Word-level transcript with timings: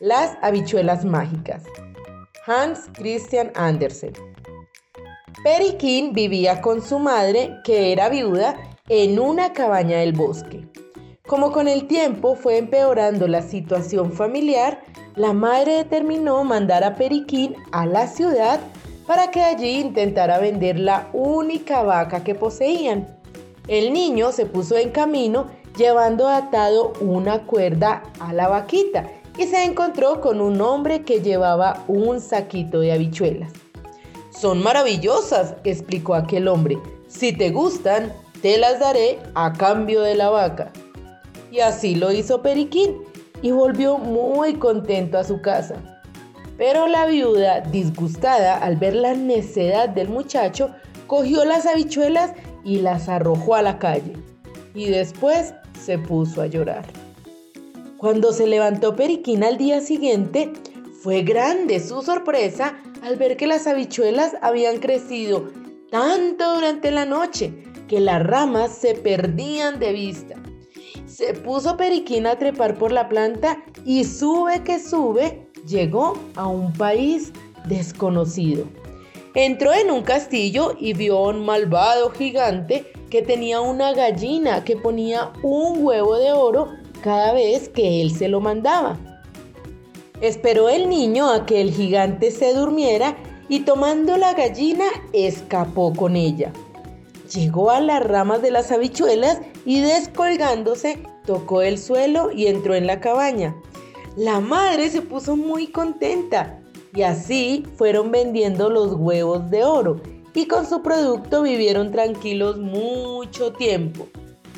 Las 0.00 0.36
habichuelas 0.42 1.04
mágicas. 1.04 1.64
Hans 2.46 2.88
Christian 2.94 3.50
Andersen. 3.54 4.12
Periquín 5.42 6.12
vivía 6.12 6.60
con 6.60 6.82
su 6.82 6.98
madre, 6.98 7.58
que 7.64 7.92
era 7.92 8.08
viuda, 8.08 8.56
en 8.88 9.18
una 9.18 9.52
cabaña 9.52 9.98
del 9.98 10.12
bosque. 10.12 10.66
Como 11.26 11.52
con 11.52 11.68
el 11.68 11.86
tiempo 11.86 12.36
fue 12.36 12.58
empeorando 12.58 13.28
la 13.28 13.42
situación 13.42 14.12
familiar, 14.12 14.82
la 15.14 15.32
madre 15.32 15.74
determinó 15.74 16.42
mandar 16.44 16.84
a 16.84 16.94
Periquín 16.94 17.54
a 17.70 17.84
la 17.84 18.06
ciudad 18.06 18.60
para 19.06 19.30
que 19.30 19.42
allí 19.42 19.80
intentara 19.80 20.38
vender 20.38 20.78
la 20.78 21.08
única 21.12 21.82
vaca 21.82 22.24
que 22.24 22.34
poseían. 22.34 23.18
El 23.66 23.92
niño 23.92 24.32
se 24.32 24.46
puso 24.46 24.76
en 24.76 24.90
camino 24.90 25.48
llevando 25.76 26.28
atado 26.28 26.94
una 27.00 27.46
cuerda 27.46 28.02
a 28.20 28.32
la 28.32 28.48
vaquita 28.48 29.06
y 29.38 29.46
se 29.46 29.62
encontró 29.64 30.20
con 30.20 30.40
un 30.40 30.60
hombre 30.60 31.02
que 31.02 31.20
llevaba 31.20 31.84
un 31.86 32.20
saquito 32.20 32.80
de 32.80 32.92
habichuelas. 32.92 33.52
Son 34.30 34.62
maravillosas, 34.62 35.54
explicó 35.64 36.14
aquel 36.14 36.48
hombre. 36.48 36.78
Si 37.06 37.32
te 37.32 37.50
gustan, 37.50 38.12
te 38.42 38.58
las 38.58 38.80
daré 38.80 39.18
a 39.34 39.52
cambio 39.52 40.02
de 40.02 40.16
la 40.16 40.28
vaca. 40.28 40.72
Y 41.50 41.60
así 41.60 41.94
lo 41.94 42.12
hizo 42.12 42.42
Periquín 42.42 42.98
y 43.40 43.52
volvió 43.52 43.96
muy 43.98 44.54
contento 44.54 45.18
a 45.18 45.24
su 45.24 45.40
casa. 45.40 45.76
Pero 46.56 46.88
la 46.88 47.06
viuda, 47.06 47.60
disgustada 47.60 48.56
al 48.58 48.76
ver 48.76 48.96
la 48.96 49.14
necedad 49.14 49.88
del 49.88 50.08
muchacho, 50.08 50.74
cogió 51.06 51.44
las 51.44 51.64
habichuelas 51.64 52.32
y 52.64 52.80
las 52.80 53.08
arrojó 53.08 53.54
a 53.54 53.62
la 53.62 53.78
calle. 53.78 54.14
Y 54.74 54.86
después 54.90 55.54
se 55.80 55.98
puso 55.98 56.42
a 56.42 56.46
llorar. 56.46 56.84
Cuando 57.98 58.32
se 58.32 58.46
levantó 58.46 58.94
Periquín 58.94 59.42
al 59.42 59.58
día 59.58 59.80
siguiente, 59.80 60.52
fue 61.02 61.22
grande 61.22 61.80
su 61.80 62.00
sorpresa 62.02 62.80
al 63.02 63.16
ver 63.16 63.36
que 63.36 63.48
las 63.48 63.66
habichuelas 63.66 64.36
habían 64.40 64.78
crecido 64.78 65.50
tanto 65.90 66.54
durante 66.54 66.92
la 66.92 67.06
noche 67.06 67.64
que 67.88 67.98
las 67.98 68.24
ramas 68.24 68.72
se 68.72 68.94
perdían 68.94 69.80
de 69.80 69.92
vista. 69.92 70.36
Se 71.06 71.34
puso 71.34 71.76
Periquín 71.76 72.28
a 72.28 72.38
trepar 72.38 72.78
por 72.78 72.92
la 72.92 73.08
planta 73.08 73.64
y 73.84 74.04
sube 74.04 74.62
que 74.62 74.78
sube, 74.78 75.48
llegó 75.66 76.16
a 76.36 76.46
un 76.46 76.72
país 76.74 77.32
desconocido. 77.66 78.64
Entró 79.34 79.74
en 79.74 79.90
un 79.90 80.02
castillo 80.02 80.76
y 80.78 80.92
vio 80.92 81.18
a 81.18 81.30
un 81.30 81.44
malvado 81.44 82.10
gigante 82.10 82.92
que 83.10 83.22
tenía 83.22 83.60
una 83.60 83.92
gallina 83.92 84.62
que 84.62 84.76
ponía 84.76 85.32
un 85.42 85.84
huevo 85.84 86.16
de 86.16 86.30
oro 86.30 86.68
cada 87.02 87.32
vez 87.32 87.68
que 87.68 88.02
él 88.02 88.10
se 88.10 88.28
lo 88.28 88.40
mandaba. 88.40 88.98
Esperó 90.20 90.68
el 90.68 90.88
niño 90.88 91.30
a 91.30 91.46
que 91.46 91.60
el 91.60 91.72
gigante 91.72 92.30
se 92.30 92.52
durmiera 92.54 93.16
y 93.48 93.60
tomando 93.60 94.16
la 94.16 94.34
gallina 94.34 94.84
escapó 95.12 95.92
con 95.94 96.16
ella. 96.16 96.52
Llegó 97.32 97.70
a 97.70 97.80
las 97.80 98.02
ramas 98.02 98.42
de 98.42 98.50
las 98.50 98.72
habichuelas 98.72 99.40
y 99.64 99.80
descolgándose 99.80 100.98
tocó 101.24 101.62
el 101.62 101.78
suelo 101.78 102.32
y 102.32 102.46
entró 102.46 102.74
en 102.74 102.86
la 102.86 103.00
cabaña. 103.00 103.54
La 104.16 104.40
madre 104.40 104.90
se 104.90 105.02
puso 105.02 105.36
muy 105.36 105.68
contenta 105.68 106.60
y 106.94 107.02
así 107.02 107.64
fueron 107.76 108.10
vendiendo 108.10 108.70
los 108.70 108.94
huevos 108.94 109.50
de 109.50 109.64
oro 109.64 110.00
y 110.34 110.46
con 110.46 110.66
su 110.66 110.82
producto 110.82 111.42
vivieron 111.42 111.90
tranquilos 111.90 112.58
mucho 112.58 113.52
tiempo, 113.52 114.06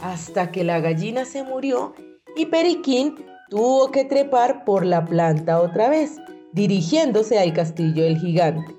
hasta 0.03 0.53
que 0.53 0.63
la 0.63 0.79
gallina 0.81 1.25
se 1.25 1.43
murió 1.43 1.95
y 2.37 2.47
Periquín 2.47 3.15
tuvo 3.49 3.91
que 3.91 4.05
trepar 4.05 4.65
por 4.65 4.87
la 4.87 5.05
planta 5.05 5.61
otra 5.61 5.89
vez, 5.89 6.17
dirigiéndose 6.53 7.39
al 7.39 7.53
castillo 7.53 8.05
del 8.05 8.19
gigante. 8.19 8.75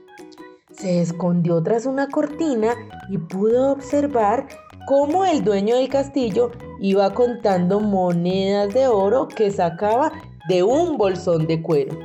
Se 0.71 1.01
escondió 1.01 1.61
tras 1.61 1.85
una 1.85 2.07
cortina 2.07 2.73
y 3.09 3.17
pudo 3.17 3.73
observar 3.73 4.47
cómo 4.87 5.25
el 5.25 5.43
dueño 5.43 5.75
del 5.75 5.89
castillo 5.89 6.51
iba 6.79 7.13
contando 7.13 7.79
monedas 7.79 8.73
de 8.73 8.87
oro 8.87 9.27
que 9.27 9.51
sacaba 9.51 10.11
de 10.47 10.63
un 10.63 10.97
bolsón 10.97 11.45
de 11.47 11.61
cuero. 11.61 11.97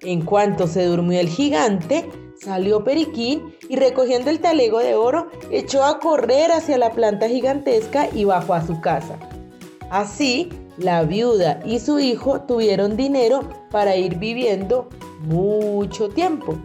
En 0.00 0.24
cuanto 0.24 0.66
se 0.66 0.86
durmió 0.86 1.20
el 1.20 1.28
gigante, 1.28 2.08
salió 2.40 2.82
Periquín 2.82 3.54
y 3.68 3.76
recogiendo 3.76 4.30
el 4.30 4.40
talego 4.40 4.78
de 4.78 4.94
oro, 4.94 5.28
echó 5.50 5.84
a 5.84 5.98
correr 6.00 6.50
hacia 6.50 6.78
la 6.78 6.90
planta 6.90 7.28
gigantesca 7.28 8.08
y 8.12 8.24
bajó 8.24 8.54
a 8.54 8.66
su 8.66 8.80
casa. 8.80 9.18
Así, 9.92 10.48
la 10.78 11.02
viuda 11.02 11.60
y 11.66 11.78
su 11.78 11.98
hijo 11.98 12.40
tuvieron 12.40 12.96
dinero 12.96 13.40
para 13.70 13.94
ir 13.94 14.16
viviendo 14.16 14.88
mucho 15.20 16.08
tiempo. 16.08 16.56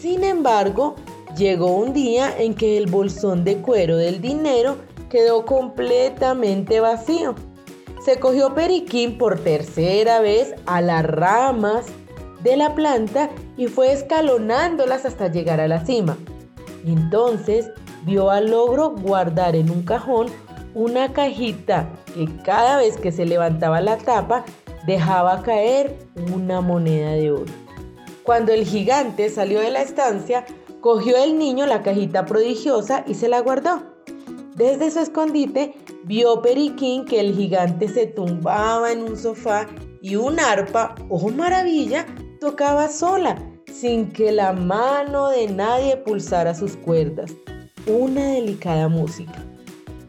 Sin 0.00 0.22
embargo, 0.22 0.94
llegó 1.36 1.74
un 1.74 1.92
día 1.92 2.32
en 2.38 2.54
que 2.54 2.78
el 2.78 2.86
bolsón 2.86 3.42
de 3.42 3.56
cuero 3.56 3.96
del 3.96 4.20
dinero 4.20 4.76
quedó 5.10 5.44
completamente 5.44 6.78
vacío. 6.78 7.34
Se 8.04 8.20
cogió 8.20 8.54
Periquín 8.54 9.18
por 9.18 9.40
tercera 9.40 10.20
vez 10.20 10.54
a 10.66 10.80
las 10.80 11.04
ramas 11.04 11.86
de 12.44 12.56
la 12.56 12.72
planta 12.76 13.30
y 13.56 13.66
fue 13.66 13.92
escalonándolas 13.92 15.04
hasta 15.06 15.26
llegar 15.26 15.60
a 15.60 15.66
la 15.66 15.84
cima. 15.84 16.16
Entonces 16.86 17.68
vio 18.04 18.30
al 18.30 18.52
logro 18.52 18.90
guardar 18.90 19.56
en 19.56 19.70
un 19.70 19.82
cajón 19.82 20.28
una 20.74 21.12
cajita 21.12 21.88
que 22.14 22.28
cada 22.44 22.78
vez 22.78 22.96
que 22.96 23.12
se 23.12 23.24
levantaba 23.24 23.80
la 23.80 23.98
tapa 23.98 24.44
dejaba 24.86 25.42
caer 25.42 25.96
una 26.32 26.60
moneda 26.60 27.12
de 27.12 27.30
oro. 27.32 27.52
Cuando 28.22 28.52
el 28.52 28.64
gigante 28.64 29.30
salió 29.30 29.60
de 29.60 29.70
la 29.70 29.82
estancia, 29.82 30.44
cogió 30.80 31.22
el 31.22 31.38
niño 31.38 31.66
la 31.66 31.82
cajita 31.82 32.26
prodigiosa 32.26 33.04
y 33.06 33.14
se 33.14 33.28
la 33.28 33.40
guardó. 33.40 33.82
Desde 34.54 34.90
su 34.90 35.00
escondite 35.00 35.74
vio 36.04 36.42
Periquín 36.42 37.04
que 37.04 37.20
el 37.20 37.34
gigante 37.34 37.88
se 37.88 38.06
tumbaba 38.06 38.92
en 38.92 39.02
un 39.02 39.16
sofá 39.16 39.66
y 40.02 40.16
un 40.16 40.40
arpa, 40.40 40.94
oh 41.08 41.30
maravilla, 41.30 42.06
tocaba 42.40 42.88
sola, 42.88 43.36
sin 43.72 44.10
que 44.10 44.32
la 44.32 44.52
mano 44.52 45.28
de 45.28 45.48
nadie 45.48 45.96
pulsara 45.96 46.54
sus 46.54 46.76
cuerdas. 46.76 47.32
Una 47.86 48.32
delicada 48.32 48.88
música. 48.88 49.44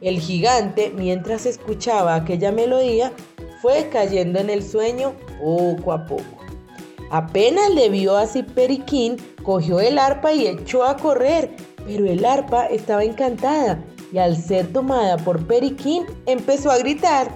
El 0.02 0.20
gigante, 0.20 0.94
mientras 0.96 1.46
escuchaba 1.46 2.16
aquella 2.16 2.52
melodía, 2.52 3.12
fue 3.62 3.90
cayendo 3.92 4.40
en 4.40 4.50
el 4.50 4.64
sueño 4.64 5.14
poco 5.40 5.92
a 5.92 6.06
poco. 6.06 6.24
Apenas 7.12 7.70
le 7.72 7.90
vio 7.90 8.16
así 8.16 8.44
Periquín, 8.44 9.18
cogió 9.44 9.80
el 9.80 9.98
arpa 9.98 10.32
y 10.32 10.48
echó 10.48 10.84
a 10.84 10.96
correr, 10.96 11.52
pero 11.86 12.06
el 12.06 12.24
arpa 12.24 12.68
estaba 12.68 13.04
encantada 13.04 13.84
y 14.12 14.18
al 14.18 14.38
ser 14.38 14.72
tomada 14.72 15.18
por 15.18 15.46
Periquín 15.46 16.06
empezó 16.26 16.72
a 16.72 16.78
gritar, 16.78 17.30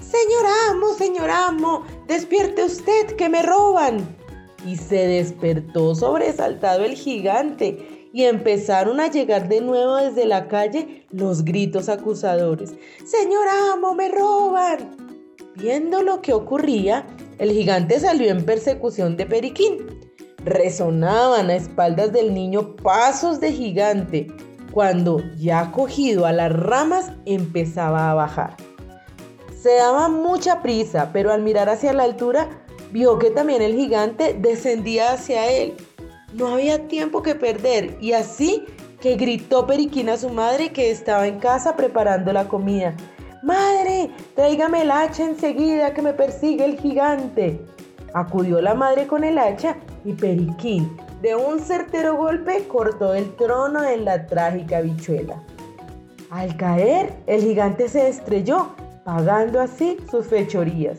Señor 0.00 0.46
amo, 0.70 0.94
señor 0.94 1.30
amo, 1.30 1.84
despierte 2.06 2.64
usted 2.64 3.16
que 3.16 3.28
me 3.28 3.42
roban. 3.42 4.16
Y 4.66 4.76
se 4.76 5.06
despertó 5.06 5.94
sobresaltado 5.94 6.84
el 6.84 6.94
gigante 6.94 7.97
y 8.12 8.24
empezaron 8.24 9.00
a 9.00 9.10
llegar 9.10 9.48
de 9.48 9.60
nuevo 9.60 9.96
desde 9.96 10.26
la 10.26 10.48
calle 10.48 11.06
los 11.10 11.44
gritos 11.44 11.88
acusadores. 11.88 12.74
Señor 13.04 13.46
amo, 13.72 13.94
me 13.94 14.08
roban. 14.08 14.96
Viendo 15.56 16.02
lo 16.02 16.22
que 16.22 16.32
ocurría, 16.32 17.06
el 17.38 17.50
gigante 17.50 17.98
salió 17.98 18.30
en 18.30 18.44
persecución 18.44 19.16
de 19.16 19.26
Periquín. 19.26 19.86
Resonaban 20.44 21.50
a 21.50 21.56
espaldas 21.56 22.12
del 22.12 22.32
niño 22.32 22.76
pasos 22.76 23.40
de 23.40 23.52
gigante, 23.52 24.28
cuando, 24.72 25.20
ya 25.36 25.72
cogido 25.72 26.26
a 26.26 26.32
las 26.32 26.52
ramas, 26.52 27.12
empezaba 27.26 28.10
a 28.10 28.14
bajar. 28.14 28.56
Se 29.60 29.74
daba 29.74 30.08
mucha 30.08 30.62
prisa, 30.62 31.10
pero 31.12 31.32
al 31.32 31.42
mirar 31.42 31.68
hacia 31.68 31.92
la 31.92 32.04
altura, 32.04 32.48
vio 32.92 33.18
que 33.18 33.30
también 33.30 33.62
el 33.62 33.74
gigante 33.74 34.36
descendía 34.38 35.12
hacia 35.12 35.50
él. 35.50 35.74
No 36.34 36.48
había 36.48 36.88
tiempo 36.88 37.22
que 37.22 37.34
perder 37.34 37.96
y 38.00 38.12
así 38.12 38.64
que 39.00 39.16
gritó 39.16 39.66
Periquín 39.66 40.08
a 40.08 40.16
su 40.16 40.28
madre 40.28 40.72
que 40.72 40.90
estaba 40.90 41.26
en 41.26 41.38
casa 41.38 41.74
preparando 41.74 42.32
la 42.32 42.48
comida. 42.48 42.94
Madre, 43.42 44.10
tráigame 44.34 44.82
el 44.82 44.90
hacha 44.90 45.24
enseguida 45.24 45.94
que 45.94 46.02
me 46.02 46.12
persigue 46.12 46.64
el 46.64 46.78
gigante. 46.78 47.60
Acudió 48.12 48.60
la 48.60 48.74
madre 48.74 49.06
con 49.06 49.24
el 49.24 49.38
hacha 49.38 49.76
y 50.04 50.12
Periquín, 50.12 50.96
de 51.22 51.34
un 51.34 51.60
certero 51.60 52.16
golpe, 52.16 52.66
cortó 52.68 53.14
el 53.14 53.34
trono 53.36 53.82
de 53.82 53.96
la 53.96 54.26
trágica 54.26 54.80
bichuela. 54.80 55.42
Al 56.30 56.56
caer, 56.56 57.14
el 57.26 57.40
gigante 57.40 57.88
se 57.88 58.08
estrelló, 58.08 58.74
pagando 59.04 59.60
así 59.60 59.96
sus 60.10 60.26
fechorías. 60.26 60.98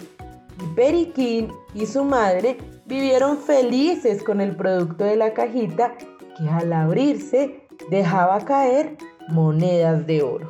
Y 0.61 0.75
Periquín 0.75 1.51
y 1.73 1.85
su 1.85 2.03
madre 2.03 2.57
vivieron 2.89 3.37
felices 3.37 4.23
con 4.23 4.41
el 4.41 4.55
producto 4.55 5.03
de 5.03 5.15
la 5.15 5.33
cajita 5.35 5.95
que 6.35 6.49
al 6.49 6.73
abrirse 6.73 7.67
dejaba 7.91 8.43
caer 8.43 8.97
monedas 9.29 10.07
de 10.07 10.23
oro. 10.23 10.47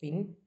Fin. 0.00 0.45